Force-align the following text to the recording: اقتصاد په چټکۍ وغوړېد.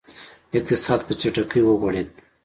اقتصاد 0.57 0.99
په 1.07 1.13
چټکۍ 1.21 1.61
وغوړېد. 1.65 2.09